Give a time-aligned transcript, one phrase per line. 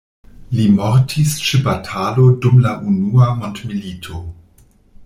[0.59, 4.25] Li mortis ĉe batalo dum la unua mondmilito.